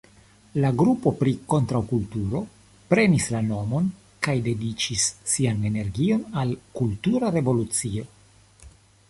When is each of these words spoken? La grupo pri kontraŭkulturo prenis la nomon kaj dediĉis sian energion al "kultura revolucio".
La 0.61 0.69
grupo 0.81 1.11
pri 1.17 1.33
kontraŭkulturo 1.51 2.41
prenis 2.93 3.27
la 3.35 3.41
nomon 3.51 3.91
kaj 4.29 4.35
dediĉis 4.49 5.05
sian 5.35 5.63
energion 5.71 6.25
al 6.45 6.57
"kultura 6.83 7.33
revolucio". 7.39 8.09